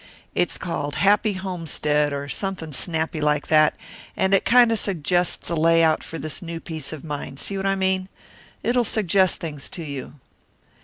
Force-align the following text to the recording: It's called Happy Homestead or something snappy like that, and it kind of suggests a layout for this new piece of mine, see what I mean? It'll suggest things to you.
It's 0.33 0.57
called 0.57 0.95
Happy 0.95 1.33
Homestead 1.33 2.11
or 2.11 2.27
something 2.27 2.73
snappy 2.73 3.21
like 3.21 3.49
that, 3.49 3.75
and 4.17 4.33
it 4.33 4.45
kind 4.45 4.71
of 4.71 4.79
suggests 4.79 5.47
a 5.51 5.55
layout 5.55 6.03
for 6.03 6.17
this 6.17 6.41
new 6.41 6.59
piece 6.59 6.91
of 6.91 7.03
mine, 7.05 7.37
see 7.37 7.55
what 7.55 7.67
I 7.67 7.75
mean? 7.75 8.09
It'll 8.63 8.83
suggest 8.83 9.39
things 9.39 9.69
to 9.69 9.83
you. 9.83 10.13